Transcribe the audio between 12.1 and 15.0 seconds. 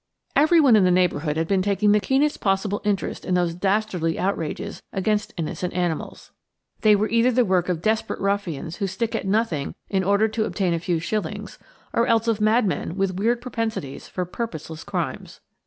of madmen with weird propensities for purposeless